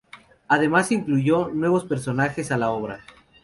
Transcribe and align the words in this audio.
Además 0.47 0.87
se 0.87 0.95
incluyó 0.95 1.49
nuevos 1.49 1.85
personajes 1.85 2.51
a 2.51 2.57
la 2.57 2.71
obra. 2.71 3.01